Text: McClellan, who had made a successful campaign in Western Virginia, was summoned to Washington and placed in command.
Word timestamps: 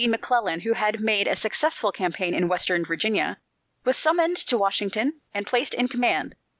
McClellan, 0.09 0.61
who 0.61 0.73
had 0.73 0.99
made 0.99 1.27
a 1.27 1.35
successful 1.35 1.91
campaign 1.91 2.33
in 2.33 2.47
Western 2.47 2.83
Virginia, 2.83 3.37
was 3.85 3.95
summoned 3.95 4.35
to 4.37 4.57
Washington 4.57 5.21
and 5.31 5.45
placed 5.45 5.75
in 5.75 5.87
command. 5.87 6.33